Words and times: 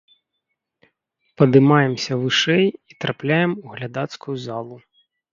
Падымаемся 1.41 2.13
вышэй, 2.23 2.65
і 2.93 2.97
трапляем 3.05 3.51
у 3.65 3.75
глядацкую 3.75 4.35
залу. 4.47 4.75